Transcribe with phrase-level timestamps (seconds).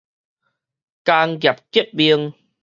[1.05, 2.33] 工業革命